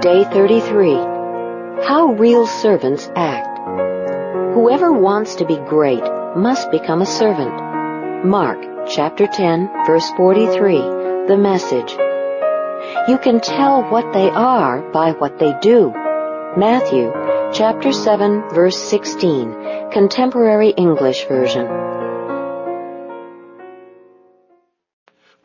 Day 0.00 0.22
33. 0.22 0.94
How 1.84 2.14
real 2.16 2.46
servants 2.46 3.10
act. 3.16 3.58
Whoever 4.54 4.92
wants 4.92 5.34
to 5.34 5.44
be 5.44 5.56
great 5.56 6.04
must 6.36 6.70
become 6.70 7.02
a 7.02 7.06
servant. 7.06 8.24
Mark 8.24 8.58
chapter 8.88 9.26
10 9.26 9.68
verse 9.86 10.08
43. 10.16 11.26
The 11.26 11.36
message. 11.36 11.90
You 13.08 13.18
can 13.18 13.40
tell 13.40 13.82
what 13.90 14.12
they 14.12 14.30
are 14.30 14.82
by 14.92 15.10
what 15.10 15.40
they 15.40 15.52
do. 15.60 15.92
Matthew 16.56 17.12
chapter 17.52 17.92
7 17.92 18.50
verse 18.50 18.78
16. 18.78 19.90
Contemporary 19.90 20.70
English 20.70 21.26
version. 21.26 21.66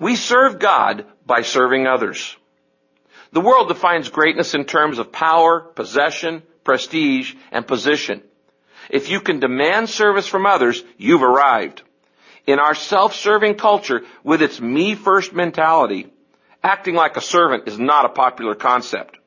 We 0.04 0.18
serve 0.18 0.60
God 0.60 1.06
by 1.26 1.44
serving 1.44 1.88
others. 1.88 2.36
The 3.32 3.40
world 3.40 3.70
defines 3.70 4.10
greatness 4.10 4.54
in 4.54 4.66
terms 4.66 5.00
of 5.00 5.14
power, 5.14 5.62
possession, 5.62 6.44
prestige, 6.66 7.36
and 7.54 7.66
position. 7.66 8.22
If 8.90 9.10
you 9.10 9.22
can 9.22 9.40
demand 9.40 9.90
service 9.90 10.28
from 10.28 10.46
others, 10.46 10.84
you've 10.98 11.24
arrived. 11.24 11.84
In 12.46 12.60
our 12.60 12.76
self-serving 12.76 13.56
culture, 13.56 14.02
with 14.26 14.42
its 14.42 14.60
me 14.60 14.96
first 14.96 15.32
mentality, 15.32 16.12
acting 16.62 16.96
like 16.96 17.16
a 17.16 17.22
servant 17.22 17.70
is 17.70 17.80
not 17.80 18.04
a 18.04 18.10
popular 18.10 18.56
concept. 18.56 19.18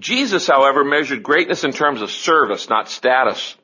Jesus, 0.00 0.48
however, 0.48 0.82
measured 0.82 1.22
greatness 1.22 1.62
in 1.62 1.70
terms 1.70 2.02
of 2.02 2.10
service, 2.10 2.68
not 2.68 2.88
status. 2.88 3.56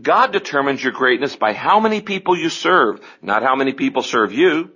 God 0.00 0.32
determines 0.32 0.82
your 0.82 0.92
greatness 0.92 1.36
by 1.36 1.52
how 1.52 1.80
many 1.80 2.00
people 2.00 2.34
you 2.34 2.48
serve, 2.48 2.98
not 3.20 3.42
how 3.42 3.56
many 3.56 3.74
people 3.74 4.02
serve 4.02 4.32
you. 4.32 4.70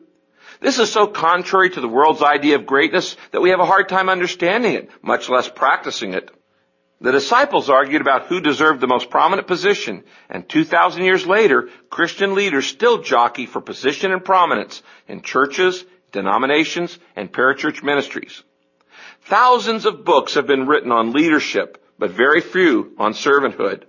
This 0.60 0.78
is 0.78 0.92
so 0.92 1.06
contrary 1.06 1.70
to 1.70 1.80
the 1.80 1.88
world's 1.88 2.22
idea 2.22 2.56
of 2.56 2.66
greatness 2.66 3.16
that 3.32 3.40
we 3.40 3.50
have 3.50 3.60
a 3.60 3.66
hard 3.66 3.88
time 3.88 4.08
understanding 4.08 4.74
it, 4.74 4.90
much 5.02 5.28
less 5.28 5.48
practicing 5.48 6.12
it. 6.12 6.30
The 7.00 7.12
disciples 7.12 7.70
argued 7.70 8.02
about 8.02 8.26
who 8.26 8.42
deserved 8.42 8.82
the 8.82 8.86
most 8.86 9.08
prominent 9.08 9.48
position, 9.48 10.04
and 10.28 10.46
2,000 10.46 11.02
years 11.02 11.26
later, 11.26 11.70
Christian 11.88 12.34
leaders 12.34 12.66
still 12.66 13.02
jockey 13.02 13.46
for 13.46 13.62
position 13.62 14.12
and 14.12 14.22
prominence 14.22 14.82
in 15.08 15.22
churches, 15.22 15.82
denominations, 16.12 16.98
and 17.16 17.32
parachurch 17.32 17.82
ministries. 17.82 18.42
Thousands 19.22 19.86
of 19.86 20.04
books 20.04 20.34
have 20.34 20.46
been 20.46 20.66
written 20.66 20.92
on 20.92 21.14
leadership, 21.14 21.82
but 21.98 22.10
very 22.10 22.42
few 22.42 22.92
on 22.98 23.14
servanthood. 23.14 23.84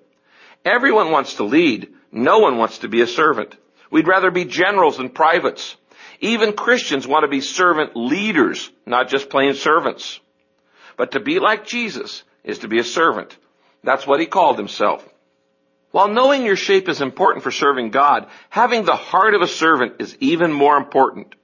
Everyone 0.64 1.12
wants 1.12 1.36
to 1.36 1.44
lead. 1.44 1.94
No 2.14 2.40
one 2.40 2.58
wants 2.58 2.80
to 2.80 2.88
be 2.88 3.02
a 3.02 3.08
servant. 3.08 3.58
We'd 3.90 4.08
rather 4.08 4.32
be 4.32 4.46
generals 4.46 4.98
than 4.98 5.10
privates. 5.10 5.76
Even 6.22 6.54
Christians 6.54 7.08
want 7.08 7.24
to 7.24 7.28
be 7.28 7.42
servant 7.42 7.96
leaders, 7.96 8.72
not 8.86 9.10
just 9.10 9.30
plain 9.30 9.56
servants. 9.56 10.20
But 10.96 11.12
to 11.12 11.20
be 11.20 11.40
like 11.40 11.66
Jesus 11.66 12.24
is 12.44 12.60
to 12.60 12.68
be 12.68 12.80
a 12.80 12.84
servant. 12.84 13.36
That's 13.84 14.06
what 14.06 14.20
he 14.20 14.28
called 14.28 14.58
himself. 14.58 15.08
While 15.90 16.10
knowing 16.10 16.46
your 16.46 16.56
shape 16.56 16.88
is 16.88 17.02
important 17.02 17.44
for 17.44 17.52
serving 17.52 17.90
God, 17.90 18.28
having 18.50 18.86
the 18.86 18.96
heart 18.96 19.34
of 19.34 19.42
a 19.42 19.48
servant 19.48 19.96
is 20.00 20.16
even 20.20 20.54
more 20.54 20.78
important. 20.78 21.36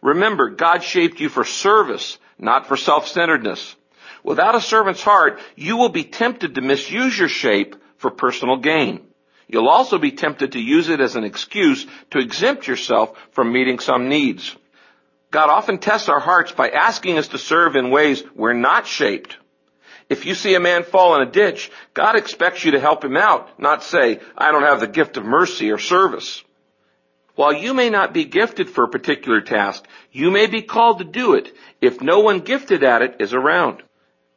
Remember, 0.00 0.48
God 0.48 0.82
shaped 0.82 1.20
you 1.20 1.28
for 1.28 1.44
service, 1.44 2.18
not 2.38 2.66
for 2.66 2.76
self-centeredness. 2.76 3.76
Without 4.24 4.54
a 4.54 4.60
servant's 4.60 5.02
heart, 5.02 5.40
you 5.56 5.76
will 5.76 5.90
be 5.90 6.04
tempted 6.04 6.54
to 6.54 6.60
misuse 6.62 7.16
your 7.16 7.28
shape 7.28 7.76
for 7.98 8.10
personal 8.10 8.56
gain. 8.56 9.02
You'll 9.48 9.68
also 9.68 9.98
be 9.98 10.12
tempted 10.12 10.52
to 10.52 10.60
use 10.60 10.88
it 10.88 11.00
as 11.00 11.16
an 11.16 11.24
excuse 11.24 11.86
to 12.10 12.18
exempt 12.18 12.66
yourself 12.66 13.18
from 13.32 13.52
meeting 13.52 13.78
some 13.78 14.08
needs. 14.08 14.56
God 15.30 15.48
often 15.48 15.78
tests 15.78 16.08
our 16.08 16.20
hearts 16.20 16.52
by 16.52 16.68
asking 16.68 17.18
us 17.18 17.28
to 17.28 17.38
serve 17.38 17.76
in 17.76 17.90
ways 17.90 18.22
we're 18.34 18.52
not 18.52 18.86
shaped. 18.86 19.36
If 20.08 20.26
you 20.26 20.34
see 20.34 20.54
a 20.54 20.60
man 20.60 20.84
fall 20.84 21.16
in 21.16 21.26
a 21.26 21.30
ditch, 21.30 21.70
God 21.94 22.16
expects 22.16 22.64
you 22.64 22.72
to 22.72 22.80
help 22.80 23.02
him 23.02 23.16
out, 23.16 23.58
not 23.58 23.82
say, 23.82 24.20
I 24.36 24.52
don't 24.52 24.62
have 24.62 24.80
the 24.80 24.86
gift 24.86 25.16
of 25.16 25.24
mercy 25.24 25.70
or 25.70 25.78
service. 25.78 26.44
While 27.34 27.54
you 27.54 27.72
may 27.72 27.88
not 27.88 28.12
be 28.12 28.24
gifted 28.24 28.68
for 28.68 28.84
a 28.84 28.90
particular 28.90 29.40
task, 29.40 29.86
you 30.10 30.30
may 30.30 30.48
be 30.48 30.60
called 30.60 30.98
to 30.98 31.04
do 31.04 31.34
it 31.34 31.54
if 31.80 32.02
no 32.02 32.20
one 32.20 32.40
gifted 32.40 32.84
at 32.84 33.00
it 33.00 33.16
is 33.20 33.32
around. 33.32 33.82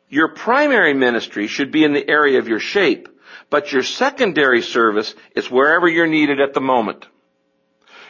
Your 0.08 0.30
primary 0.30 0.94
ministry 0.94 1.48
should 1.48 1.72
be 1.72 1.84
in 1.84 1.92
the 1.92 2.10
area 2.10 2.40
of 2.40 2.48
your 2.48 2.60
shape, 2.60 3.10
but 3.50 3.72
your 3.72 3.84
secondary 3.84 4.62
service 4.62 5.14
is 5.36 5.50
wherever 5.50 5.88
you're 5.88 6.08
needed 6.08 6.40
at 6.40 6.54
the 6.54 6.62
moment. 6.62 7.06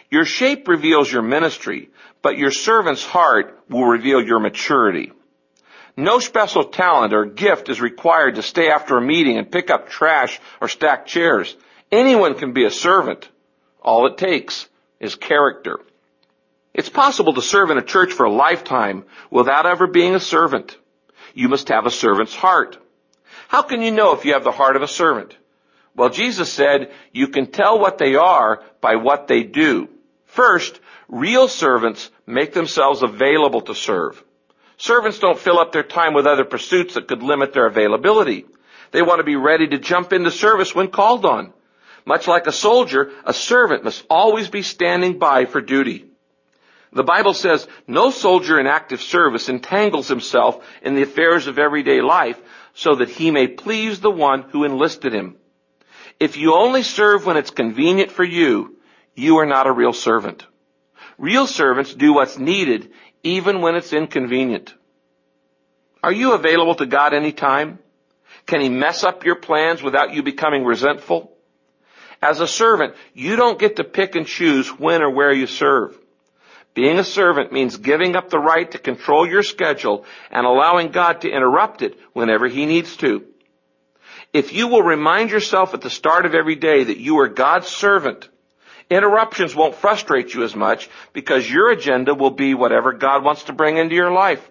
Your 0.09 0.25
shape 0.25 0.67
reveals 0.67 1.11
your 1.11 1.21
ministry, 1.21 1.89
but 2.21 2.37
your 2.37 2.51
servant's 2.51 3.03
heart 3.03 3.59
will 3.69 3.85
reveal 3.85 4.21
your 4.21 4.39
maturity. 4.39 5.11
No 5.97 6.19
special 6.19 6.65
talent 6.65 7.13
or 7.13 7.25
gift 7.25 7.69
is 7.69 7.79
required 7.79 8.35
to 8.35 8.41
stay 8.41 8.69
after 8.69 8.97
a 8.97 9.01
meeting 9.01 9.37
and 9.37 9.51
pick 9.51 9.69
up 9.69 9.89
trash 9.89 10.39
or 10.59 10.67
stack 10.67 11.05
chairs. 11.05 11.55
Anyone 11.91 12.35
can 12.35 12.53
be 12.53 12.65
a 12.65 12.71
servant. 12.71 13.29
All 13.81 14.05
it 14.07 14.17
takes 14.17 14.67
is 14.99 15.15
character. 15.15 15.79
It's 16.73 16.89
possible 16.89 17.33
to 17.35 17.41
serve 17.41 17.69
in 17.69 17.77
a 17.77 17.81
church 17.81 18.11
for 18.11 18.25
a 18.25 18.31
lifetime 18.31 19.05
without 19.31 19.65
ever 19.65 19.87
being 19.87 20.15
a 20.15 20.19
servant. 20.19 20.77
You 21.33 21.47
must 21.47 21.69
have 21.69 21.85
a 21.85 21.91
servant's 21.91 22.35
heart. 22.35 22.77
How 23.47 23.61
can 23.61 23.81
you 23.81 23.91
know 23.91 24.13
if 24.13 24.25
you 24.25 24.33
have 24.33 24.43
the 24.43 24.51
heart 24.51 24.75
of 24.75 24.81
a 24.81 24.87
servant? 24.87 25.35
Well, 25.95 26.09
Jesus 26.09 26.51
said, 26.51 26.91
you 27.13 27.29
can 27.29 27.51
tell 27.51 27.79
what 27.79 27.97
they 27.97 28.15
are 28.15 28.63
by 28.81 28.95
what 28.95 29.27
they 29.27 29.43
do. 29.43 29.89
First, 30.25 30.79
real 31.07 31.47
servants 31.47 32.09
make 32.25 32.53
themselves 32.53 33.01
available 33.01 33.61
to 33.61 33.75
serve. 33.75 34.21
Servants 34.77 35.19
don't 35.19 35.39
fill 35.39 35.59
up 35.59 35.71
their 35.71 35.83
time 35.83 36.13
with 36.13 36.27
other 36.27 36.43
pursuits 36.43 36.95
that 36.95 37.07
could 37.07 37.23
limit 37.23 37.53
their 37.53 37.65
availability. 37.65 38.45
They 38.91 39.01
want 39.01 39.19
to 39.19 39.23
be 39.23 39.37
ready 39.37 39.67
to 39.67 39.77
jump 39.77 40.11
into 40.11 40.31
service 40.31 40.75
when 40.75 40.89
called 40.89 41.25
on. 41.25 41.53
Much 42.05 42.27
like 42.27 42.45
a 42.45 42.51
soldier, 42.51 43.11
a 43.25 43.33
servant 43.33 43.83
must 43.83 44.05
always 44.09 44.49
be 44.49 44.61
standing 44.61 45.17
by 45.17 45.45
for 45.45 45.61
duty. 45.61 46.05
The 46.95 47.03
Bible 47.03 47.33
says 47.33 47.67
no 47.87 48.09
soldier 48.09 48.57
in 48.57 48.67
active 48.67 49.01
service 49.01 49.49
entangles 49.49 50.07
himself 50.07 50.65
in 50.81 50.95
the 50.95 51.01
affairs 51.01 51.45
of 51.45 51.59
everyday 51.59 51.99
life 52.01 52.39
so 52.73 52.95
that 52.95 53.09
he 53.09 53.31
may 53.31 53.47
please 53.47 53.99
the 53.99 54.09
one 54.09 54.43
who 54.43 54.63
enlisted 54.63 55.13
him. 55.13 55.35
If 56.21 56.37
you 56.37 56.53
only 56.53 56.83
serve 56.83 57.25
when 57.25 57.35
it's 57.35 57.51
convenient 57.51 58.11
for 58.11 58.23
you, 58.23 58.77
you 59.13 59.39
are 59.39 59.45
not 59.45 59.67
a 59.67 59.73
real 59.73 59.91
servant. 59.91 60.45
Real 61.17 61.47
servants 61.47 61.93
do 61.93 62.13
what's 62.13 62.37
needed 62.37 62.91
even 63.23 63.59
when 63.59 63.75
it's 63.75 63.91
inconvenient. 63.91 64.73
Are 66.01 66.13
you 66.13 66.31
available 66.31 66.75
to 66.75 66.85
God 66.85 67.13
anytime? 67.13 67.79
Can 68.45 68.61
He 68.61 68.69
mess 68.69 69.03
up 69.03 69.25
your 69.25 69.35
plans 69.35 69.83
without 69.83 70.13
you 70.13 70.23
becoming 70.23 70.63
resentful? 70.63 71.35
As 72.21 72.39
a 72.39 72.47
servant, 72.47 72.95
you 73.13 73.35
don't 73.35 73.59
get 73.59 73.75
to 73.77 73.83
pick 73.83 74.15
and 74.15 74.25
choose 74.25 74.69
when 74.69 75.01
or 75.01 75.09
where 75.09 75.33
you 75.33 75.45
serve. 75.45 75.99
Being 76.75 76.99
a 76.99 77.05
servant 77.05 77.53
means 77.53 77.77
giving 77.77 78.17
up 78.17 78.29
the 78.29 78.37
right 78.37 78.69
to 78.71 78.77
control 78.77 79.25
your 79.25 79.43
schedule 79.43 80.05
and 80.29 80.45
allowing 80.45 80.91
God 80.91 81.21
to 81.21 81.31
interrupt 81.31 81.81
it 81.81 81.97
whenever 82.11 82.47
He 82.47 82.65
needs 82.65 82.97
to. 82.97 83.23
If 84.33 84.51
you 84.51 84.67
will 84.67 84.83
remind 84.83 85.31
yourself 85.31 85.73
at 85.73 85.79
the 85.79 85.89
start 85.89 86.25
of 86.25 86.35
every 86.35 86.57
day 86.57 86.83
that 86.83 86.97
you 86.97 87.19
are 87.21 87.29
God's 87.29 87.67
servant, 87.67 88.27
interruptions 88.89 89.55
won't 89.55 89.75
frustrate 89.75 90.33
you 90.33 90.43
as 90.43 90.53
much 90.53 90.89
because 91.13 91.49
your 91.49 91.71
agenda 91.71 92.13
will 92.13 92.31
be 92.31 92.53
whatever 92.53 92.91
God 92.91 93.23
wants 93.23 93.45
to 93.45 93.53
bring 93.53 93.77
into 93.77 93.95
your 93.95 94.11
life. 94.11 94.45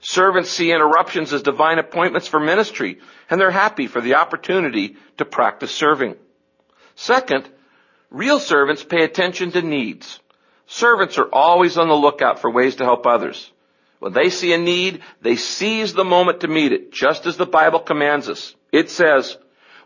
Servants 0.00 0.50
see 0.50 0.72
interruptions 0.72 1.32
as 1.32 1.42
divine 1.42 1.78
appointments 1.78 2.26
for 2.26 2.40
ministry, 2.40 2.98
and 3.30 3.40
they're 3.40 3.52
happy 3.52 3.86
for 3.86 4.00
the 4.00 4.16
opportunity 4.16 4.96
to 5.18 5.24
practice 5.24 5.70
serving. 5.70 6.16
Second, 6.96 7.48
real 8.10 8.40
servants 8.40 8.82
pay 8.82 9.04
attention 9.04 9.52
to 9.52 9.62
needs. 9.62 10.18
Servants 10.66 11.18
are 11.18 11.28
always 11.32 11.78
on 11.78 11.88
the 11.88 11.94
lookout 11.94 12.40
for 12.40 12.50
ways 12.50 12.76
to 12.76 12.84
help 12.84 13.06
others. 13.06 13.50
When 13.98 14.12
they 14.12 14.30
see 14.30 14.52
a 14.52 14.58
need, 14.58 15.02
they 15.22 15.36
seize 15.36 15.94
the 15.94 16.04
moment 16.04 16.40
to 16.40 16.48
meet 16.48 16.72
it, 16.72 16.92
just 16.92 17.26
as 17.26 17.36
the 17.36 17.46
Bible 17.46 17.80
commands 17.80 18.28
us. 18.28 18.54
It 18.72 18.90
says, 18.90 19.36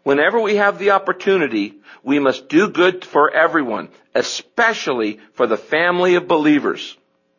whenever 0.03 0.41
we 0.41 0.57
have 0.57 0.79
the 0.79 0.91
opportunity, 0.91 1.75
we 2.03 2.19
must 2.19 2.49
do 2.49 2.69
good 2.69 3.05
for 3.05 3.31
everyone, 3.31 3.91
especially 4.15 5.21
for 5.35 5.47
the 5.47 5.57
family 5.57 6.17
of 6.17 6.27
believers. 6.27 6.97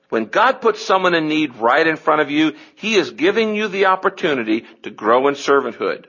When 0.09 0.25
God 0.25 0.61
puts 0.61 0.81
someone 0.81 1.15
in 1.15 1.27
need 1.27 1.55
right 1.55 1.87
in 1.87 1.95
front 1.97 2.21
of 2.21 2.29
you, 2.29 2.53
He 2.75 2.95
is 2.95 3.11
giving 3.11 3.55
you 3.55 3.67
the 3.67 3.85
opportunity 3.85 4.65
to 4.83 4.91
grow 4.91 5.27
in 5.27 5.35
servanthood. 5.35 6.05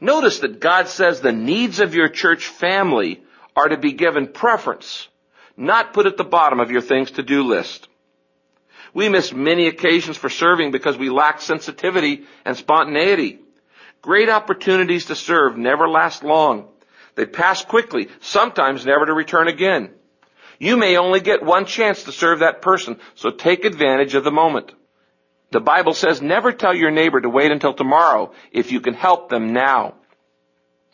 Notice 0.00 0.38
that 0.40 0.60
God 0.60 0.88
says 0.88 1.20
the 1.20 1.32
needs 1.32 1.80
of 1.80 1.94
your 1.94 2.08
church 2.08 2.46
family 2.46 3.22
are 3.54 3.68
to 3.68 3.76
be 3.76 3.92
given 3.92 4.28
preference, 4.28 5.08
not 5.56 5.92
put 5.92 6.06
at 6.06 6.16
the 6.16 6.24
bottom 6.24 6.60
of 6.60 6.70
your 6.70 6.80
things 6.80 7.12
to 7.12 7.22
do 7.22 7.42
list. 7.42 7.88
We 8.92 9.08
miss 9.08 9.32
many 9.32 9.68
occasions 9.68 10.16
for 10.16 10.28
serving 10.28 10.72
because 10.72 10.98
we 10.98 11.10
lack 11.10 11.40
sensitivity 11.40 12.24
and 12.44 12.56
spontaneity. 12.56 13.38
Great 14.02 14.28
opportunities 14.28 15.06
to 15.06 15.14
serve 15.16 15.56
never 15.56 15.88
last 15.88 16.24
long. 16.24 16.68
They 17.14 17.26
pass 17.26 17.64
quickly, 17.64 18.08
sometimes 18.20 18.86
never 18.86 19.06
to 19.06 19.12
return 19.12 19.48
again. 19.48 19.90
You 20.58 20.76
may 20.76 20.96
only 20.96 21.20
get 21.20 21.42
one 21.42 21.66
chance 21.66 22.04
to 22.04 22.12
serve 22.12 22.40
that 22.40 22.62
person, 22.62 22.98
so 23.14 23.30
take 23.30 23.64
advantage 23.64 24.14
of 24.14 24.24
the 24.24 24.30
moment. 24.30 24.72
The 25.50 25.60
Bible 25.60 25.94
says 25.94 26.22
never 26.22 26.52
tell 26.52 26.74
your 26.74 26.90
neighbor 26.90 27.20
to 27.20 27.28
wait 27.28 27.50
until 27.50 27.74
tomorrow 27.74 28.32
if 28.52 28.70
you 28.70 28.80
can 28.80 28.94
help 28.94 29.28
them 29.28 29.52
now. 29.52 29.94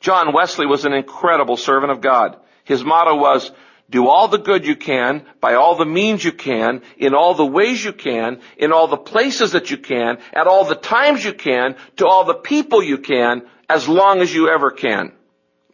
John 0.00 0.32
Wesley 0.32 0.67
was 0.67 0.85
an 0.85 0.93
incredible 0.93 1.56
servant 1.56 1.93
of 1.93 2.00
God. 2.00 2.38
His 2.64 2.85
motto 2.85 3.17
was, 3.17 3.50
do 3.88 4.09
all 4.09 4.29
the 4.29 4.38
good 4.38 4.67
you 4.67 4.75
can, 4.75 5.25
by 5.41 5.55
all 5.55 5.77
the 5.77 5.87
means 5.87 6.25
you 6.25 6.33
can, 6.33 6.83
in 6.97 7.15
all 7.15 7.35
the 7.35 7.47
ways 7.47 7.85
you 7.85 7.93
can, 7.93 8.41
in 8.56 8.73
all 8.73 8.88
the 8.88 8.97
places 8.97 9.53
that 9.53 9.71
you 9.71 9.77
can, 9.77 10.19
at 10.33 10.49
all 10.49 10.65
the 10.65 10.75
times 10.75 11.25
you 11.25 11.33
can, 11.33 11.77
to 11.97 12.06
all 12.06 12.25
the 12.25 12.35
people 12.35 12.83
you 12.83 12.99
can, 12.99 13.43
as 13.69 13.88
long 13.88 14.21
as 14.21 14.35
you 14.35 14.49
ever 14.49 14.71
can. 14.73 15.12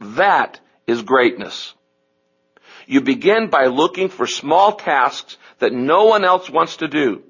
That 0.00 0.60
is 0.86 1.02
greatness. 1.02 1.74
You 2.86 3.00
begin 3.00 3.48
by 3.48 3.66
looking 3.66 4.08
for 4.08 4.26
small 4.26 4.72
tasks 4.74 5.38
that 5.60 5.72
no 5.72 6.04
one 6.04 6.24
else 6.24 6.50
wants 6.50 6.78
to 6.78 6.88
do. 6.88 7.22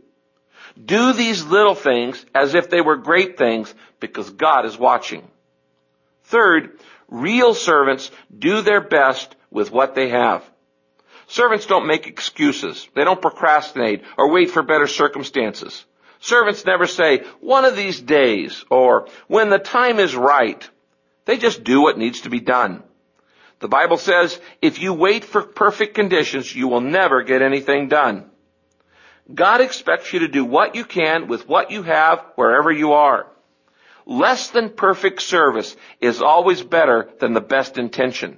Do 0.82 1.12
these 1.12 1.44
little 1.44 1.74
things 1.74 2.24
as 2.34 2.54
if 2.54 2.70
they 2.70 2.80
were 2.80 2.96
great 2.96 3.36
things 3.36 3.72
because 4.00 4.30
God 4.30 4.64
is 4.64 4.78
watching. 4.78 5.28
Third, 6.24 6.78
real 7.08 7.54
servants 7.54 8.10
do 8.36 8.62
their 8.62 8.80
best 8.80 9.36
with 9.50 9.70
what 9.70 9.94
they 9.94 10.08
have. 10.08 10.42
Servants 11.32 11.64
don't 11.64 11.86
make 11.86 12.06
excuses. 12.06 12.86
They 12.94 13.04
don't 13.04 13.22
procrastinate 13.22 14.02
or 14.18 14.30
wait 14.30 14.50
for 14.50 14.62
better 14.62 14.86
circumstances. 14.86 15.86
Servants 16.20 16.66
never 16.66 16.86
say, 16.86 17.24
one 17.40 17.64
of 17.64 17.74
these 17.74 17.98
days, 17.98 18.66
or 18.68 19.08
when 19.28 19.48
the 19.48 19.58
time 19.58 19.98
is 19.98 20.14
right. 20.14 20.68
They 21.24 21.38
just 21.38 21.64
do 21.64 21.80
what 21.80 21.96
needs 21.96 22.20
to 22.22 22.28
be 22.28 22.40
done. 22.40 22.82
The 23.60 23.68
Bible 23.68 23.96
says, 23.96 24.38
if 24.60 24.78
you 24.78 24.92
wait 24.92 25.24
for 25.24 25.40
perfect 25.40 25.94
conditions, 25.94 26.54
you 26.54 26.68
will 26.68 26.82
never 26.82 27.22
get 27.22 27.40
anything 27.40 27.88
done. 27.88 28.30
God 29.32 29.62
expects 29.62 30.12
you 30.12 30.18
to 30.18 30.28
do 30.28 30.44
what 30.44 30.74
you 30.74 30.84
can 30.84 31.28
with 31.28 31.48
what 31.48 31.70
you 31.70 31.82
have 31.82 32.22
wherever 32.34 32.70
you 32.70 32.92
are. 32.92 33.26
Less 34.04 34.50
than 34.50 34.68
perfect 34.68 35.22
service 35.22 35.74
is 35.98 36.20
always 36.20 36.62
better 36.62 37.08
than 37.20 37.32
the 37.32 37.40
best 37.40 37.78
intention. 37.78 38.36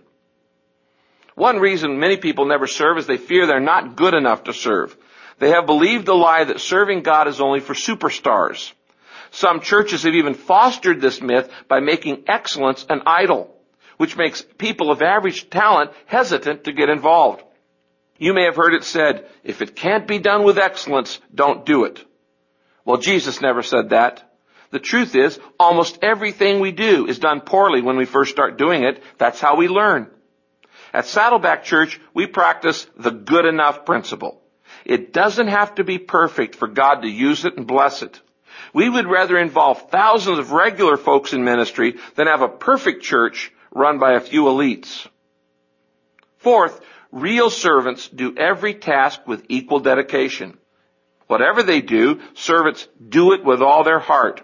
One 1.35 1.59
reason 1.59 1.99
many 1.99 2.17
people 2.17 2.47
never 2.47 2.67
serve 2.67 2.99
is 2.99 3.07
they 3.07 3.17
fear 3.17 3.47
they're 3.47 3.61
not 3.61 3.97
good 3.97 4.15
enough 4.15 4.45
to 4.45 4.53
serve. 4.53 4.97
They 5.39 5.51
have 5.51 5.67
believed 5.67 6.07
the 6.07 6.15
lie 6.15 6.45
that 6.45 6.61
serving 6.61 7.03
God 7.03 7.27
is 7.27 7.41
only 7.41 7.61
for 7.61 7.75
superstars. 7.75 8.73
Some 9.33 9.61
churches 9.61 10.05
have 10.05 10.15
even 10.15 10.35
fostered 10.35 11.01
this 11.01 11.21
myth 11.21 11.51
by 11.69 11.81
making 11.81 12.25
excellence 12.29 12.87
an 12.89 13.03
idol 13.07 13.55
which 13.97 14.17
makes 14.17 14.43
people 14.59 14.91
of 14.91 15.03
average 15.03 15.51
talent 15.51 15.91
hesitant 16.07 16.65
to 16.65 16.73
get 16.73 16.89
involved. 16.89 17.43
You 18.19 18.33
may 18.33 18.45
have 18.45 18.57
heard 18.57 18.75
it 18.75 18.85
said, 18.85 19.27
if 19.43 19.61
it 19.61 19.77
can't 19.77 20.07
be 20.07 20.19
done 20.19 20.45
with 20.45 20.59
excellence, 20.59 21.21
don't 21.35 21.67
do 21.67 21.85
it. 21.85 22.05
Well, 22.85 22.99
Jesus 22.99 23.41
never 23.41 23.63
said 23.63 23.91
that. 23.91 24.31
The 24.71 24.79
truth 24.79 25.15
is, 25.15 25.39
almost 25.59 25.99
everything 26.03 26.61
we 26.61 26.73
do 26.73 27.07
is 27.07 27.19
done 27.19 27.41
poorly 27.41 27.81
when 27.83 27.97
we 27.97 28.05
first 28.05 28.31
start 28.33 28.59
doing 28.59 28.85
it. 28.85 29.03
That's 29.19 29.41
how 29.41 29.57
we 29.57 29.69
learn. 29.69 30.09
At 30.95 31.07
Saddleback 31.07 31.65
Church, 31.65 32.01
we 32.15 32.29
practice 32.29 32.87
the 32.97 33.11
good 33.11 33.47
enough 33.47 33.85
principle. 33.85 34.41
It 34.85 35.13
doesn't 35.13 35.49
have 35.49 35.75
to 35.75 35.85
be 35.85 35.99
perfect 35.99 36.55
for 36.55 36.69
God 36.69 37.01
to 37.01 37.09
use 37.09 37.45
it 37.45 37.57
and 37.57 37.67
bless 37.67 38.03
it. 38.03 38.21
We 38.73 38.89
would 38.89 39.09
rather 39.09 39.37
involve 39.37 39.91
thousands 39.91 40.39
of 40.39 40.53
regular 40.53 40.97
folks 40.97 41.33
in 41.33 41.43
ministry 41.43 41.97
than 42.15 42.29
have 42.29 42.43
a 42.43 42.49
perfect 42.49 43.03
church 43.03 43.53
run 43.73 43.99
by 43.99 44.13
a 44.13 44.21
few 44.21 44.45
elites. 44.45 45.09
Fourth, 46.37 46.81
real 47.11 47.51
servants 47.51 48.07
do 48.07 48.37
every 48.37 48.75
task 48.75 49.27
with 49.27 49.47
equal 49.49 49.81
dedication. 49.81 50.57
Whatever 51.27 51.65
they 51.65 51.81
do, 51.81 52.21
servants 52.35 52.87
do 53.09 53.33
it 53.33 53.45
with 53.45 53.63
all 53.63 53.83
their 53.83 53.99
heart. 53.99 54.43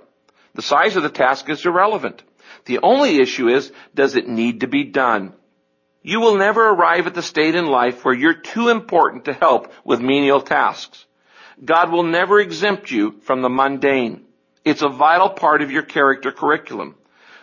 The 0.55 0.63
size 0.63 0.97
of 0.97 1.05
the 1.05 1.11
task 1.11 1.49
is 1.49 1.65
irrelevant. 1.65 2.25
The 2.65 2.81
only 2.83 3.21
issue 3.21 3.49
is, 3.49 3.71
does 3.95 4.17
it 4.17 4.27
need 4.27 4.61
to 4.61 4.67
be 4.67 4.83
done? 4.83 5.35
You 6.03 6.21
will 6.21 6.37
never 6.37 6.69
arrive 6.69 7.07
at 7.07 7.15
the 7.15 7.23
state 7.23 7.55
in 7.55 7.67
life 7.67 8.05
where 8.05 8.15
you're 8.15 8.35
too 8.35 8.69
important 8.69 9.27
to 9.27 9.33
help 9.33 9.73
with 9.85 10.01
menial 10.01 10.41
tasks. 10.41 11.05
God 11.63 11.91
will 11.91 12.05
never 12.05 12.41
exempt 12.41 12.91
you 12.91 13.21
from 13.23 13.43
the 13.43 13.51
mundane. 13.51 14.25
It's 14.65 14.83
a 14.83 14.89
vital 14.89 15.29
part 15.29 15.61
of 15.61 15.71
your 15.71 15.83
character 15.83 16.33
curriculum. 16.33 16.95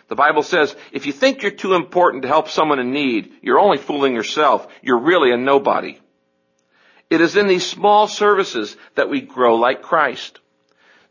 The 0.08 0.16
Bible 0.16 0.42
says, 0.42 0.74
if 0.90 1.06
you 1.06 1.12
think 1.12 1.42
you're 1.42 1.50
too 1.52 1.74
important 1.74 2.22
to 2.22 2.28
help 2.28 2.48
someone 2.48 2.80
in 2.80 2.92
need, 2.92 3.32
you're 3.42 3.60
only 3.60 3.78
fooling 3.78 4.14
yourself. 4.14 4.66
You're 4.82 5.00
really 5.00 5.32
a 5.32 5.36
nobody. 5.36 6.00
It 7.10 7.20
is 7.20 7.36
in 7.36 7.46
these 7.46 7.66
small 7.66 8.08
services 8.08 8.76
that 8.94 9.08
we 9.08 9.20
grow 9.20 9.56
like 9.56 9.82
Christ. 9.82 10.40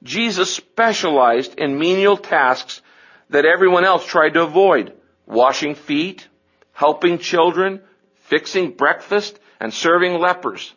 Jesus 0.04 0.54
specialized 0.54 1.56
in 1.56 1.80
menial 1.80 2.18
tasks 2.18 2.82
that 3.30 3.46
everyone 3.46 3.84
else 3.84 4.06
tried 4.06 4.34
to 4.34 4.44
avoid. 4.44 4.94
Washing 5.26 5.76
feet, 5.76 6.28
helping 6.78 7.18
children, 7.18 7.82
fixing 8.26 8.70
breakfast, 8.70 9.40
and 9.60 9.74
serving 9.74 10.14
lepers. 10.20 10.72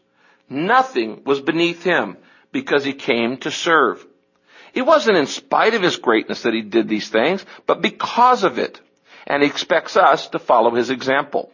Nothing 0.48 1.20
was 1.26 1.42
beneath 1.42 1.84
him 1.84 2.16
because 2.52 2.82
he 2.82 2.94
came 2.94 3.36
to 3.36 3.50
serve. 3.50 4.02
It 4.72 4.80
wasn't 4.80 5.18
in 5.18 5.26
spite 5.26 5.74
of 5.74 5.82
his 5.82 5.98
greatness 5.98 6.44
that 6.44 6.54
he 6.54 6.62
did 6.62 6.88
these 6.88 7.10
things, 7.10 7.44
but 7.66 7.82
because 7.82 8.44
of 8.44 8.58
it. 8.58 8.80
And 9.26 9.42
he 9.42 9.48
expects 9.50 9.94
us 9.94 10.28
to 10.28 10.38
follow 10.38 10.74
his 10.74 10.88
example. 10.88 11.52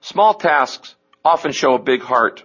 Small 0.00 0.34
tasks 0.34 0.94
often 1.24 1.50
show 1.50 1.74
a 1.74 1.80
big 1.80 2.02
heart. 2.02 2.44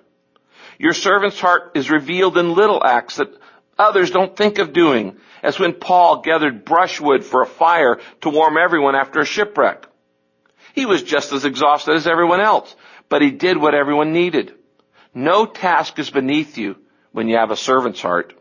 Your 0.80 0.94
servant's 0.94 1.40
heart 1.40 1.74
is 1.76 1.92
revealed 1.92 2.36
in 2.40 2.56
little 2.56 2.84
acts 2.84 3.18
that 3.18 3.30
others 3.78 4.10
don't 4.10 4.36
think 4.36 4.58
of 4.58 4.74
doing, 4.74 5.18
as 5.44 5.60
when 5.60 5.74
Paul 5.74 6.22
gathered 6.22 6.66
brushwood 6.66 7.24
for 7.24 7.44
a 7.44 7.54
fire 7.64 8.00
to 8.22 8.32
warm 8.32 8.58
everyone 8.58 8.96
after 8.96 9.20
a 9.20 9.26
shipwreck. 9.26 9.86
He 10.74 10.86
was 10.86 11.04
just 11.04 11.34
as 11.34 11.46
exhausted 11.46 11.96
as 11.96 12.08
everyone 12.08 12.42
else, 12.42 12.76
but 13.10 13.22
he 13.22 13.32
did 13.32 13.58
what 13.58 13.76
everyone 13.76 14.14
needed. 14.14 14.54
No 15.14 15.46
task 15.46 16.00
is 16.00 16.10
beneath 16.10 16.58
you 16.58 16.78
when 17.12 17.28
you 17.28 17.38
have 17.38 17.52
a 17.52 17.58
servant's 17.58 18.02
heart. 18.02 18.34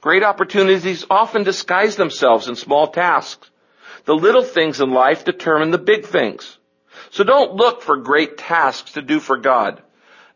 Great 0.00 0.22
opportunities 0.22 1.04
often 1.10 1.42
disguise 1.42 1.96
themselves 1.96 2.46
in 2.48 2.54
small 2.54 2.88
tasks. 2.88 3.50
The 4.04 4.14
little 4.14 4.44
things 4.44 4.80
in 4.80 4.90
life 4.90 5.24
determine 5.24 5.70
the 5.70 5.78
big 5.78 6.06
things. 6.06 6.58
So 7.10 7.24
don't 7.24 7.54
look 7.54 7.82
for 7.82 7.96
great 7.96 8.38
tasks 8.38 8.92
to 8.92 9.02
do 9.02 9.18
for 9.18 9.38
God. 9.38 9.82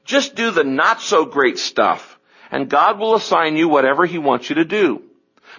Just 0.05 0.35
do 0.35 0.51
the 0.51 0.65
not 0.65 1.01
so 1.01 1.25
great 1.25 1.59
stuff, 1.59 2.19
and 2.51 2.69
God 2.69 2.99
will 2.99 3.15
assign 3.15 3.57
you 3.57 3.69
whatever 3.69 4.05
He 4.05 4.19
wants 4.19 4.49
you 4.49 4.57
to 4.57 4.65
do. 4.65 5.03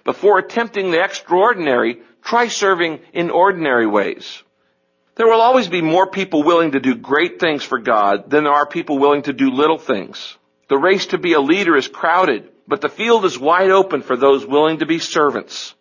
Before 0.03 0.38
attempting 0.38 0.91
the 0.91 1.01
extraordinary, 1.01 2.01
try 2.24 2.48
serving 2.48 3.00
in 3.13 3.29
ordinary 3.29 3.88
ways. 3.88 4.43
There 5.15 5.27
will 5.27 5.41
always 5.41 5.67
be 5.67 5.82
more 5.82 6.08
people 6.08 6.43
willing 6.43 6.72
to 6.72 6.79
do 6.79 6.96
great 6.96 7.39
things 7.39 7.63
for 7.63 7.77
God 7.77 8.29
than 8.29 8.46
there 8.46 8.53
are 8.53 8.65
people 8.65 8.98
willing 8.98 9.24
to 9.24 9.34
do 9.34 9.51
little 9.51 9.77
things. 9.77 10.38
The 10.70 10.77
race 10.77 11.08
to 11.08 11.17
be 11.17 11.34
a 11.34 11.39
leader 11.39 11.75
is 11.75 11.88
crowded, 11.88 12.50
but 12.67 12.82
the 12.82 12.89
field 12.89 13.25
is 13.25 13.38
wide 13.38 13.70
open 13.70 14.01
for 14.01 14.17
those 14.17 14.46
willing 14.46 14.79
to 14.79 14.88
be 14.88 14.98
servants. 14.98 15.75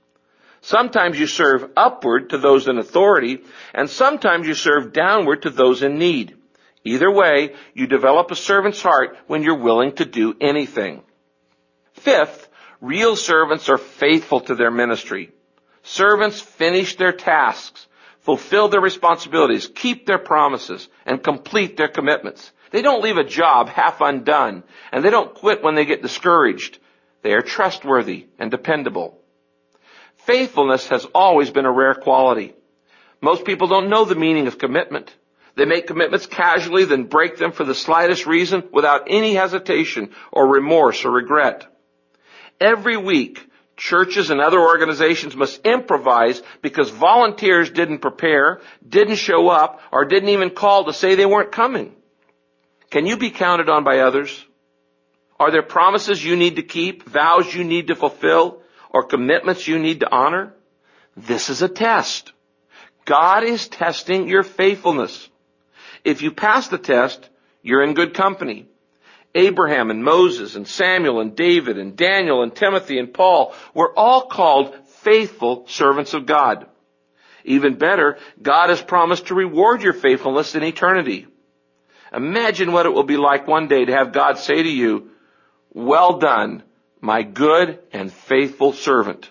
Sometimes 0.61 1.19
you 1.19 1.27
serve 1.27 1.71
upward 1.77 2.31
to 2.31 2.39
those 2.39 2.69
in 2.69 2.79
authority, 2.79 3.41
and 3.75 3.89
sometimes 3.89 4.47
you 4.47 4.55
serve 4.55 4.93
downward 4.93 5.43
to 5.43 5.51
those 5.51 5.83
in 5.83 5.99
need. 5.99 6.37
Either 6.85 7.11
way, 7.11 7.55
you 7.75 7.87
develop 7.87 8.31
a 8.31 8.37
servant's 8.37 8.83
heart 8.83 9.17
when 9.27 9.43
you're 9.43 9.59
willing 9.59 9.93
to 9.93 10.05
do 10.05 10.37
anything. 10.41 11.03
Fifth, 11.95 12.49
real 12.81 13.17
servants 13.17 13.69
are 13.69 13.79
faithful 13.79 14.41
to 14.41 14.55
their 14.55 14.71
ministry. 14.71 15.31
Servants 15.83 16.41
finish 16.41 16.97
their 16.97 17.13
tasks, 17.13 17.87
fulfill 18.23 18.69
their 18.69 18.81
responsibilities, 18.81 19.69
keep 19.75 20.07
their 20.07 20.19
promises, 20.19 20.89
and 21.07 21.23
complete 21.23 21.77
their 21.77 21.89
commitments. 21.89 22.51
They 22.71 22.83
don't 22.83 23.03
leave 23.03 23.19
a 23.19 23.25
job 23.25 23.69
half 23.69 24.01
undone, 24.01 24.65
and 24.91 25.05
they 25.05 25.11
don't 25.11 25.35
quit 25.35 25.63
when 25.63 25.75
they 25.75 25.85
get 25.85 26.03
discouraged. 26.03 26.79
They 27.23 27.35
are 27.35 27.43
trustworthy 27.43 28.27
and 28.39 28.51
dependable. 28.51 29.19
Faithfulness 30.17 30.89
has 30.89 31.05
always 31.15 31.51
been 31.51 31.67
a 31.67 31.73
rare 31.73 31.95
quality. 31.95 32.55
Most 33.21 33.45
people 33.45 33.69
don't 33.69 33.91
know 33.91 34.05
the 34.05 34.15
meaning 34.15 34.47
of 34.47 34.59
commitment. 34.59 35.15
They 35.55 35.65
make 35.65 35.87
commitments 35.87 36.27
casually, 36.27 36.85
then 36.85 37.05
break 37.05 37.37
them 37.37 37.53
for 37.53 37.65
the 37.65 37.75
slightest 37.75 38.27
reason 38.27 38.65
without 38.73 39.05
any 39.07 39.35
hesitation 39.35 40.11
or 40.33 40.49
remorse 40.49 41.05
or 41.05 41.11
regret. 41.11 41.67
Every 42.61 42.97
week, 42.97 43.47
churches 43.83 44.31
and 44.31 44.41
other 44.41 44.61
organizations 44.61 45.35
must 45.35 45.67
improvise 45.67 46.41
because 46.61 46.89
volunteers 46.91 47.69
didn't 47.71 47.99
prepare, 47.99 48.61
didn't 48.89 49.17
show 49.17 49.49
up, 49.49 49.81
or 49.91 50.05
didn't 50.05 50.29
even 50.29 50.51
call 50.51 50.85
to 50.85 50.93
say 50.93 51.15
they 51.15 51.27
weren't 51.27 51.51
coming. 51.51 51.93
Can 52.91 53.07
you 53.07 53.17
be 53.17 53.31
counted 53.31 53.69
on 53.69 53.83
by 53.83 53.99
others? 53.99 54.31
Are 55.41 55.51
there 55.51 55.63
promises 55.65 56.25
you 56.25 56.37
need 56.37 56.57
to 56.57 56.63
keep, 56.63 57.09
vows 57.09 57.53
you 57.53 57.65
need 57.65 57.89
to 57.89 57.97
fulfill, 57.97 58.63
or 58.91 59.03
commitments 59.03 59.67
you 59.67 59.81
need 59.81 60.01
to 60.01 60.11
honor? 60.11 60.55
This 61.17 61.51
is 61.51 61.63
a 61.63 61.69
test. 61.69 62.33
God 63.05 63.43
is 63.43 63.67
testing 63.67 64.29
your 64.29 64.45
faithfulness. 64.45 65.29
If 66.05 66.23
you 66.23 66.31
pass 66.31 66.69
the 66.69 66.79
test, 66.79 67.29
You're 67.65 67.85
in 67.85 67.95
good 67.95 68.15
company. 68.15 68.67
Abraham 69.35 69.91
and 69.91 70.05
Moses 70.05 70.57
and 70.57 70.69
Samuel 70.69 71.21
and 71.21 71.35
David 71.35 71.79
and 71.79 71.97
Daniel 71.97 72.43
and 72.43 72.55
Timothy 72.55 72.99
and 72.99 73.13
Paul 73.13 73.55
were 73.75 73.97
all 73.99 74.27
called 74.27 74.75
faithful 74.87 75.67
servants 75.69 76.15
of 76.15 76.27
God. 76.27 76.67
Even 77.45 77.75
better, 77.75 78.19
God 78.41 78.71
has 78.71 78.83
promised 78.83 79.27
to 79.27 79.35
reward 79.35 79.83
your 79.83 79.95
faithfulness 79.95 80.55
in 80.55 80.63
eternity. 80.63 81.27
Imagine 82.13 82.73
what 82.73 82.87
it 82.87 82.93
will 82.93 83.05
be 83.05 83.17
like 83.17 83.49
one 83.49 83.69
day 83.69 83.85
to 83.85 83.93
have 83.93 84.13
God 84.13 84.39
say 84.39 84.63
to 84.63 84.69
you, 84.69 85.11
well 85.73 86.19
done, 86.19 86.63
my 87.01 87.23
good 87.23 87.81
and 87.93 88.13
faithful 88.13 88.75
servant. 88.75 89.31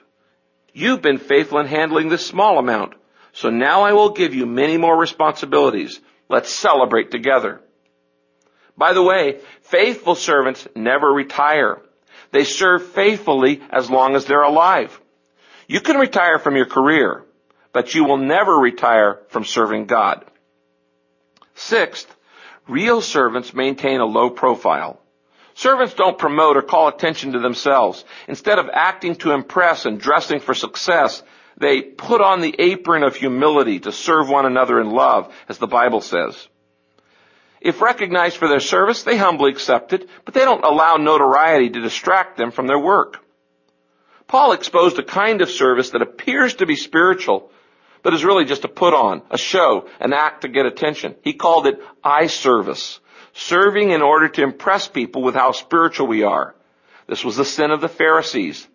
You've 0.74 1.01
been 1.01 1.20
faithful 1.20 1.60
in 1.60 1.67
handling 1.67 2.10
this 2.10 2.25
small 2.25 2.58
amount, 2.58 2.96
so 3.34 3.50
now 3.50 3.84
I 3.84 3.93
will 3.93 4.12
give 4.12 4.34
you 4.34 4.46
many 4.46 4.77
more 4.77 4.98
responsibilities. 4.98 6.00
Let's 6.27 6.51
celebrate 6.51 7.12
together. 7.12 7.62
By 8.81 8.93
the 8.93 9.03
way, 9.03 9.38
faithful 9.61 10.15
servants 10.15 10.67
never 10.75 11.07
retire. 11.07 11.79
They 12.31 12.43
serve 12.43 12.83
faithfully 12.83 13.61
as 13.69 13.91
long 13.91 14.15
as 14.15 14.25
they're 14.25 14.41
alive. 14.41 15.00
You 15.67 15.81
can 15.81 15.97
retire 15.97 16.39
from 16.39 16.55
your 16.55 16.65
career, 16.65 17.23
but 17.73 17.93
you 17.93 18.05
will 18.05 18.17
never 18.17 18.55
retire 18.55 19.19
from 19.29 19.45
serving 19.45 19.85
God. 19.85 20.25
Sixth, 21.53 22.11
real 22.67 23.01
servants 23.01 23.53
maintain 23.53 24.00
a 24.00 24.05
low 24.05 24.31
profile. 24.31 25.00
Servants 25.53 25.93
don't 25.93 26.17
promote 26.17 26.57
or 26.57 26.63
call 26.63 26.88
attention 26.88 27.33
to 27.33 27.39
themselves. 27.39 28.03
Instead 28.27 28.57
of 28.57 28.67
acting 28.73 29.15
to 29.17 29.33
impress 29.33 29.85
and 29.85 30.00
dressing 30.00 30.39
for 30.39 30.55
success, 30.55 31.21
they 31.55 31.83
put 31.83 32.19
on 32.19 32.41
the 32.41 32.55
apron 32.57 33.03
of 33.03 33.15
humility 33.15 33.81
to 33.81 33.91
serve 33.91 34.27
one 34.27 34.47
another 34.47 34.81
in 34.81 34.89
love, 34.89 35.31
as 35.47 35.59
the 35.59 35.67
Bible 35.67 36.01
says. 36.01 36.47
If 37.62 37.80
recognized 37.82 38.38
for 38.38 38.48
their 38.48 38.60
service, 38.60 39.03
they 39.03 39.18
humbly 39.18 39.51
accept 39.51 39.94
it, 39.94 40.10
but 40.25 40.34
they 40.34 40.41
don't 40.41 40.65
allow 40.65 40.96
notoriety 40.96 41.70
to 41.70 41.82
distract 41.82 42.36
them 42.36 42.50
from 42.50 42.65
their 42.65 42.80
work. 42.80 43.24
Paul 44.27 44.53
exposed 44.53 44.98
a 44.98 45.03
kind 45.03 45.41
of 45.41 45.50
service 45.50 45.91
that 45.91 46.01
appears 46.01 46.56
to 46.56 46.65
be 46.65 46.75
spiritual, 46.75 47.51
but 48.01 48.15
is 48.15 48.25
really 48.25 48.46
just 48.46 48.65
a 48.65 48.68
put 48.68 48.96
on, 48.96 49.22
a 49.30 49.38
show, 49.38 49.88
an 50.00 50.12
act 50.12 50.41
to 50.41 50.48
get 50.48 50.65
attention. 50.65 51.15
He 51.22 51.34
called 51.34 51.68
it 51.68 51.80
eye 52.03 52.27
service, 52.27 53.00
serving 53.34 53.91
in 53.91 54.01
order 54.01 54.27
to 54.27 54.41
impress 54.41 54.88
people 54.88 55.22
with 55.22 55.36
how 55.36 55.51
spiritual 55.51 56.08
we 56.08 56.24
are. 56.24 56.56
This 57.08 57.24
was 57.24 57.36
the 57.36 57.46
sin 57.46 57.70
of 57.70 57.82
the 57.82 57.89
Pharisees. 57.89 58.68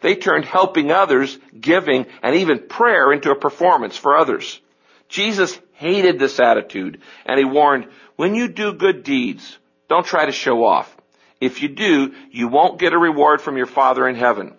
They 0.00 0.16
turned 0.16 0.44
helping 0.44 0.90
others, 0.90 1.38
giving, 1.58 2.06
and 2.22 2.34
even 2.34 2.68
prayer 2.68 3.10
into 3.10 3.30
a 3.30 3.38
performance 3.38 3.96
for 3.96 4.18
others. 4.18 4.60
Jesus 5.08 5.58
hated 5.72 6.18
this 6.18 6.40
attitude, 6.40 7.00
and 7.26 7.38
he 7.38 7.44
warned, 7.44 7.86
when 8.16 8.34
you 8.34 8.48
do 8.48 8.72
good 8.72 9.02
deeds, 9.02 9.58
don't 9.88 10.06
try 10.06 10.26
to 10.26 10.32
show 10.32 10.64
off. 10.64 10.96
If 11.40 11.62
you 11.62 11.68
do, 11.68 12.14
you 12.30 12.48
won't 12.48 12.78
get 12.78 12.92
a 12.92 12.98
reward 12.98 13.40
from 13.40 13.56
your 13.56 13.66
Father 13.66 14.08
in 14.08 14.14
heaven. 14.14 14.54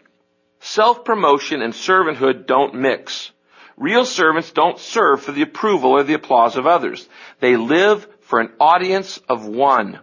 Self-promotion 0.60 1.62
and 1.62 1.74
servanthood 1.74 2.48
don't 2.48 2.76
mix. 2.76 3.32
Real 3.78 4.06
servants 4.06 4.52
don't 4.52 4.80
serve 4.80 5.22
for 5.22 5.32
the 5.32 5.42
approval 5.42 5.92
or 5.92 6.04
the 6.04 6.14
applause 6.14 6.56
of 6.58 6.68
others. 6.68 7.08
They 7.40 7.58
live 7.58 8.08
for 8.22 8.40
an 8.40 8.52
audience 8.60 9.20
of 9.30 9.46
one. 9.46 10.00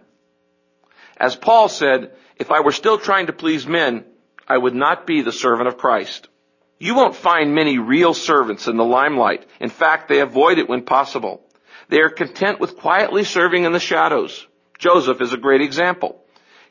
As 1.17 1.35
Paul 1.35 1.69
said, 1.69 2.11
if 2.37 2.51
I 2.51 2.61
were 2.61 2.71
still 2.71 2.97
trying 2.97 3.27
to 3.27 3.33
please 3.33 3.65
men, 3.65 4.05
I 4.47 4.57
would 4.57 4.75
not 4.75 5.07
be 5.07 5.21
the 5.21 5.31
servant 5.31 5.67
of 5.67 5.77
Christ. 5.77 6.27
You 6.83 6.95
won't 6.95 7.15
find 7.15 7.55
many 7.55 7.77
real 7.77 8.13
servants 8.13 8.67
in 8.67 8.75
the 8.75 8.83
limelight. 8.83 9.45
In 9.61 9.69
fact, 9.69 10.09
they 10.09 10.19
avoid 10.19 10.57
it 10.57 10.67
when 10.67 10.83
possible. 10.83 11.41
They 11.87 12.01
are 12.01 12.09
content 12.09 12.59
with 12.59 12.75
quietly 12.75 13.23
serving 13.23 13.63
in 13.63 13.71
the 13.71 13.79
shadows. 13.79 14.45
Joseph 14.79 15.21
is 15.21 15.31
a 15.31 15.37
great 15.37 15.61
example. 15.61 16.21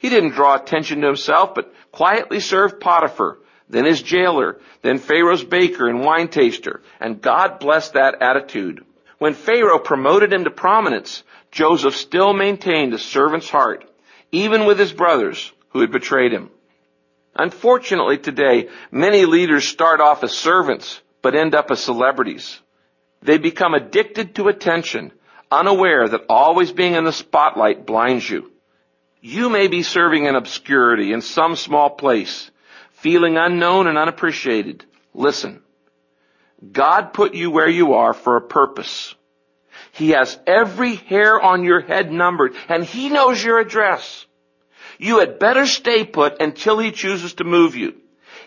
He 0.01 0.11
didn't 0.11 0.35
draw 0.35 0.55
attention 0.55 1.01
to 1.01 1.07
himself, 1.07 1.55
but 1.55 1.73
quietly 1.93 2.41
served 2.41 2.79
Potiphar, 2.79 3.39
then 3.71 3.87
his 3.87 4.03
jailer, 4.03 4.61
then 4.83 4.99
Pharaoh's 4.99 5.45
baker 5.45 5.89
and 5.89 6.05
wine 6.05 6.29
taster, 6.29 6.83
and 7.01 7.23
God 7.23 7.59
blessed 7.59 7.95
that 7.95 8.21
attitude. 8.21 8.85
When 9.17 9.33
Pharaoh 9.33 9.79
promoted 9.79 10.31
him 10.31 10.45
to 10.45 10.51
prominence, 10.51 11.23
Joseph 11.53 11.97
still 11.97 12.35
maintained 12.35 12.93
a 12.93 12.99
servant's 12.99 13.49
heart, 13.49 13.91
even 14.31 14.67
with 14.67 14.79
his 14.79 14.93
brothers 14.93 15.51
who 15.71 15.81
had 15.81 15.91
betrayed 15.91 16.33
him. 16.33 16.51
Unfortunately 17.35 18.19
today, 18.19 18.69
many 18.91 19.25
leaders 19.25 19.67
start 19.67 20.01
off 20.01 20.23
as 20.23 20.33
servants, 20.33 21.01
but 21.23 21.35
end 21.35 21.55
up 21.55 21.71
as 21.71 21.83
celebrities. 21.83 22.61
They 23.23 23.39
become 23.39 23.75
addicted 23.75 24.35
to 24.35 24.49
attention, 24.49 25.13
unaware 25.51 26.09
that 26.09 26.27
always 26.29 26.73
being 26.73 26.95
in 26.95 27.05
the 27.05 27.13
spotlight 27.13 27.87
blinds 27.87 28.29
you. 28.29 28.51
You 29.21 29.49
may 29.49 29.69
be 29.69 29.83
serving 29.83 30.27
in 30.27 30.35
obscurity 30.35 31.13
in 31.13 31.23
some 31.23 31.57
small 31.57 31.91
place, 31.91 32.51
feeling 32.93 33.37
unknown 33.37 33.87
and 33.87 33.97
unappreciated, 33.97 34.85
listen. 35.15 35.63
God 36.71 37.13
put 37.13 37.35
you 37.35 37.51
where 37.51 37.69
you 37.69 37.95
are 37.95 38.13
for 38.13 38.37
a 38.37 38.43
purpose. 38.43 39.15
He 39.93 40.11
has 40.11 40.39
every 40.47 40.97
hair 40.97 41.41
on 41.41 41.65
your 41.65 41.81
head 41.81 42.13
numbered 42.13 42.55
and 42.69 42.85
He 42.85 43.09
knows 43.09 43.43
your 43.43 43.59
address. 43.59 44.27
You 45.03 45.19
had 45.19 45.41
better 45.41 45.67
stay 45.67 46.05
put 46.05 46.41
until 46.41 46.79
He 46.79 46.93
chooses 46.93 47.35
to 47.35 47.45
move 47.45 47.75
you. 47.75 47.97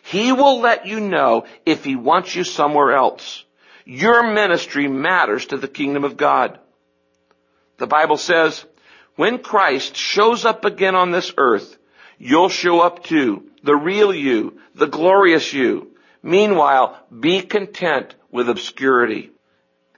He 0.04 0.32
will 0.32 0.62
let 0.62 0.86
you 0.86 1.02
know 1.02 1.44
if 1.66 1.84
He 1.84 1.98
wants 1.98 2.34
you 2.34 2.46
somewhere 2.46 2.94
else. 2.94 3.44
Your 3.84 4.32
ministry 4.32 4.88
matters 4.88 5.48
to 5.48 5.58
the 5.58 5.68
kingdom 5.68 6.06
of 6.06 6.16
God. 6.16 6.58
The 7.76 7.88
Bible 7.88 8.16
says, 8.16 8.64
when 9.18 9.40
Christ 9.40 9.98
shows 9.98 10.46
up 10.46 10.64
again 10.64 10.96
on 10.96 11.12
this 11.12 11.34
earth, 11.36 11.78
you'll 12.18 12.48
show 12.48 12.80
up 12.80 13.04
too 13.04 13.52
the 13.64 13.76
real 13.76 14.14
you, 14.14 14.58
the 14.76 14.88
glorious 14.88 15.52
you. 15.52 15.92
Meanwhile, 16.24 16.98
be 17.20 17.42
content 17.42 18.16
with 18.32 18.48
obscurity. 18.48 19.30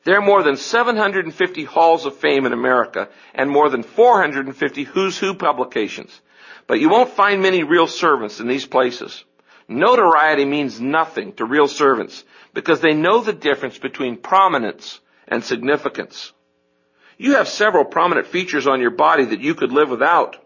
There 0.05 0.17
are 0.17 0.25
more 0.25 0.41
than 0.41 0.57
750 0.57 1.65
halls 1.65 2.07
of 2.07 2.17
fame 2.17 2.47
in 2.47 2.53
America 2.53 3.09
and 3.35 3.47
more 3.47 3.69
than 3.69 3.83
450 3.83 4.85
who's 4.85 5.19
who 5.19 5.35
publications. 5.35 6.19
But 6.67 6.79
you 6.81 6.89
won't 6.89 7.09
find 7.09 7.41
many 7.41 7.63
real 7.63 7.87
servants 7.87 8.39
in 8.39 8.47
these 8.47 8.65
places. 8.65 9.23
Notoriety 9.69 10.45
means 10.45 10.79
nothing 10.79 11.33
to 11.33 11.45
real 11.45 11.67
servants 11.67 12.23
because 12.53 12.81
they 12.81 12.93
know 12.93 13.21
the 13.21 13.33
difference 13.33 13.77
between 13.77 14.17
prominence 14.17 14.99
and 15.27 15.43
significance. 15.43 16.33
You 17.17 17.35
have 17.35 17.47
several 17.47 17.85
prominent 17.85 18.27
features 18.27 18.67
on 18.67 18.79
your 18.79 18.91
body 18.91 19.25
that 19.25 19.41
you 19.41 19.55
could 19.55 19.71
live 19.71 19.89
without. 19.89 20.37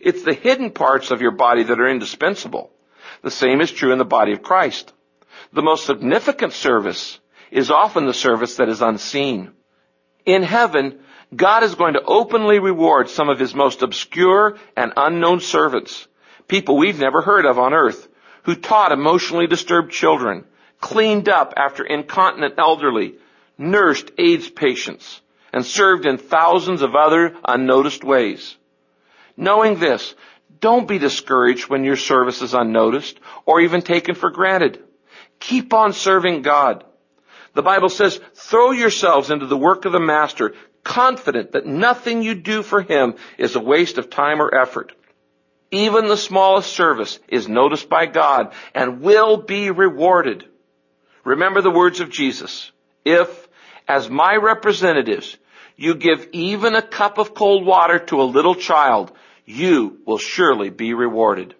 It's 0.00 0.22
the 0.22 0.34
hidden 0.34 0.70
parts 0.70 1.10
of 1.10 1.20
your 1.20 1.32
body 1.32 1.64
that 1.64 1.80
are 1.80 1.88
indispensable. 1.88 2.70
The 3.22 3.30
same 3.30 3.60
is 3.60 3.70
true 3.70 3.92
in 3.92 3.98
the 3.98 4.04
body 4.04 4.32
of 4.32 4.42
Christ. 4.42 4.92
The 5.52 5.62
most 5.62 5.84
significant 5.84 6.52
service 6.52 7.18
is 7.50 7.70
often 7.70 8.06
the 8.06 8.14
service 8.14 8.56
that 8.56 8.68
is 8.68 8.80
unseen. 8.80 9.52
In 10.24 10.42
heaven, 10.42 11.00
God 11.34 11.62
is 11.62 11.76
going 11.76 11.94
to 11.94 12.02
openly 12.02 12.58
reward 12.58 13.08
some 13.08 13.28
of 13.28 13.38
his 13.38 13.54
most 13.54 13.82
obscure 13.82 14.58
and 14.76 14.92
unknown 14.96 15.40
servants, 15.40 16.06
people 16.48 16.76
we've 16.76 16.98
never 16.98 17.22
heard 17.22 17.46
of 17.46 17.58
on 17.58 17.72
earth, 17.72 18.08
who 18.44 18.56
taught 18.56 18.92
emotionally 18.92 19.46
disturbed 19.46 19.92
children, 19.92 20.44
cleaned 20.80 21.28
up 21.28 21.54
after 21.56 21.84
incontinent 21.84 22.54
elderly, 22.58 23.14
nursed 23.56 24.10
AIDS 24.18 24.50
patients, 24.50 25.20
and 25.52 25.64
served 25.64 26.06
in 26.06 26.18
thousands 26.18 26.82
of 26.82 26.96
other 26.96 27.36
unnoticed 27.44 28.02
ways. 28.02 28.56
Knowing 29.36 29.78
this, 29.78 30.14
don't 30.60 30.88
be 30.88 30.98
discouraged 30.98 31.68
when 31.68 31.84
your 31.84 31.96
service 31.96 32.42
is 32.42 32.54
unnoticed 32.54 33.18
or 33.46 33.60
even 33.60 33.82
taken 33.82 34.14
for 34.14 34.30
granted. 34.30 34.82
Keep 35.38 35.72
on 35.72 35.92
serving 35.92 36.42
God. 36.42 36.84
The 37.54 37.62
Bible 37.62 37.88
says, 37.88 38.20
throw 38.34 38.70
yourselves 38.70 39.30
into 39.30 39.46
the 39.46 39.56
work 39.56 39.84
of 39.84 39.92
the 39.92 40.00
Master, 40.00 40.54
confident 40.84 41.52
that 41.52 41.66
nothing 41.66 42.22
you 42.22 42.34
do 42.34 42.62
for 42.62 42.82
Him 42.82 43.14
is 43.38 43.56
a 43.56 43.60
waste 43.60 43.98
of 43.98 44.10
time 44.10 44.40
or 44.40 44.54
effort. 44.54 44.92
Even 45.70 46.08
the 46.08 46.16
smallest 46.16 46.72
service 46.72 47.20
is 47.28 47.48
noticed 47.48 47.88
by 47.88 48.06
God 48.06 48.52
and 48.74 49.00
will 49.00 49.36
be 49.36 49.70
rewarded. 49.70 50.44
Remember 51.24 51.60
the 51.60 51.70
words 51.70 52.00
of 52.00 52.10
Jesus. 52.10 52.72
If, 53.04 53.48
as 53.86 54.10
my 54.10 54.36
representatives, 54.36 55.36
you 55.76 55.94
give 55.94 56.28
even 56.32 56.74
a 56.74 56.82
cup 56.82 57.18
of 57.18 57.34
cold 57.34 57.64
water 57.64 57.98
to 57.98 58.20
a 58.20 58.24
little 58.24 58.54
child, 58.54 59.12
you 59.44 60.00
will 60.06 60.18
surely 60.18 60.70
be 60.70 60.92
rewarded. 60.92 61.54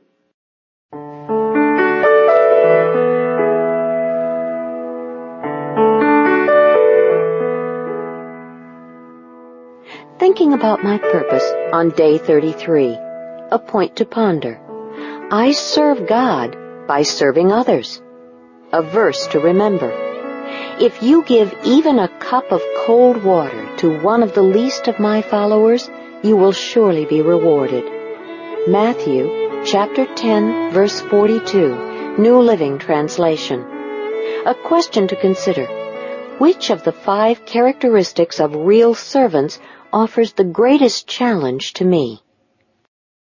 Thinking 10.31 10.53
about 10.53 10.85
my 10.85 10.97
purpose 10.97 11.43
on 11.73 11.91
day 11.91 12.17
33. 12.17 12.97
A 13.51 13.59
point 13.59 13.97
to 13.97 14.05
ponder. 14.05 14.61
I 15.29 15.51
serve 15.51 16.07
God 16.07 16.57
by 16.87 17.03
serving 17.03 17.51
others. 17.51 18.01
A 18.73 18.81
verse 18.81 19.27
to 19.33 19.41
remember. 19.41 19.91
If 20.79 21.03
you 21.03 21.25
give 21.25 21.53
even 21.65 21.99
a 21.99 22.17
cup 22.21 22.53
of 22.53 22.63
cold 22.87 23.25
water 23.25 23.77
to 23.79 23.99
one 24.03 24.23
of 24.23 24.33
the 24.35 24.45
least 24.45 24.87
of 24.87 25.01
my 25.01 25.21
followers, 25.21 25.91
you 26.23 26.37
will 26.37 26.53
surely 26.53 27.07
be 27.07 27.23
rewarded. 27.23 27.85
Matthew 28.69 29.65
chapter 29.65 30.07
10 30.15 30.71
verse 30.71 31.01
42, 31.01 32.19
New 32.19 32.39
Living 32.39 32.79
Translation. 32.79 33.63
A 34.47 34.55
question 34.55 35.09
to 35.09 35.17
consider. 35.17 35.67
Which 36.39 36.71
of 36.71 36.85
the 36.85 36.93
five 36.93 37.45
characteristics 37.45 38.39
of 38.39 38.55
real 38.55 38.95
servants 38.95 39.59
offers 39.93 40.33
the 40.33 40.45
greatest 40.45 41.07
challenge 41.07 41.75
to 41.75 41.85
me? 41.85 42.23